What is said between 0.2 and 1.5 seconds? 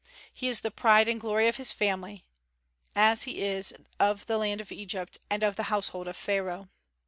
He is the pride and glory